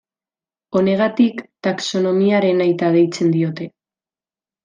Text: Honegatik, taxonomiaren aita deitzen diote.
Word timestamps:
Honegatik, 0.79 1.43
taxonomiaren 1.67 2.65
aita 2.67 2.91
deitzen 2.99 3.31
diote. 3.39 3.71